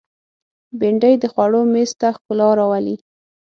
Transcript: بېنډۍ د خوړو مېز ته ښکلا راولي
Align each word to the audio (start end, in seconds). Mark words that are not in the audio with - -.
بېنډۍ 0.79 1.13
د 1.19 1.23
خوړو 1.33 1.61
مېز 1.73 1.91
ته 1.99 2.07
ښکلا 2.15 2.49
راولي 2.59 2.95